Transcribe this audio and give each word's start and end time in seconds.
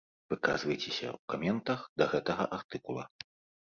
Выказвайцеся 0.33 0.95
ў 0.95 1.23
каментах 1.35 1.79
да 1.99 2.11
гэтага 2.17 2.53
артыкула. 2.61 3.03